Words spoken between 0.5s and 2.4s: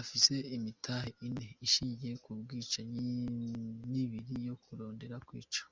imitahe ine ishingiye ku